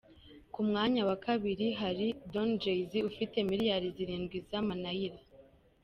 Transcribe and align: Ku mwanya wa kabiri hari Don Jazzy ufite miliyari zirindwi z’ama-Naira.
Ku 0.53 0.59
mwanya 0.67 1.01
wa 1.09 1.15
kabiri 1.25 1.67
hari 1.81 2.07
Don 2.31 2.49
Jazzy 2.61 2.99
ufite 3.11 3.35
miliyari 3.49 3.87
zirindwi 3.97 4.37
z’ama-Naira. 4.49 5.19